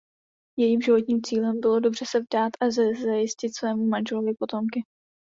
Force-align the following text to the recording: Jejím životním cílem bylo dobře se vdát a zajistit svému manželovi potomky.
Jejím 0.59 0.81
životním 0.81 1.21
cílem 1.23 1.59
bylo 1.59 1.79
dobře 1.79 2.05
se 2.09 2.19
vdát 2.19 2.51
a 2.61 2.71
zajistit 3.05 3.55
svému 3.57 3.85
manželovi 3.87 4.33
potomky. 4.33 4.83